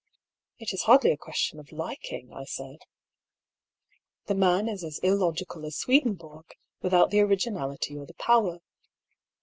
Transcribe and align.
"It 0.57 0.73
is 0.73 0.81
hardly 0.81 1.11
a 1.11 1.15
question 1.15 1.59
of 1.59 1.71
liking," 1.71 2.33
I 2.33 2.43
said." 2.45 2.79
The 4.25 4.33
man 4.33 4.67
is 4.67 4.83
as 4.83 4.97
illogical 5.03 5.63
as 5.63 5.75
Swedenborg, 5.77 6.55
without 6.81 7.11
the 7.11 7.19
original 7.19 7.69
ity 7.69 7.97
or 7.99 8.07
the 8.07 8.15
power." 8.15 8.61